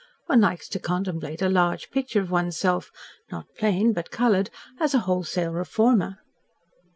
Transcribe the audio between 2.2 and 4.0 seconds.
of one's self not plain,